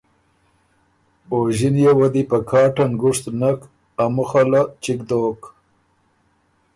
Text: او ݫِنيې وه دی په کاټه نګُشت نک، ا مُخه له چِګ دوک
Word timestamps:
او 1.31 1.37
ݫِنيې 1.57 1.91
وه 1.97 2.07
دی 2.13 2.23
په 2.29 2.37
کاټه 2.49 2.85
نګُشت 2.91 3.25
نک، 3.39 3.59
ا 4.03 4.05
مُخه 4.15 4.43
له 4.51 4.61
چِګ 4.83 4.99
دوک 5.09 5.41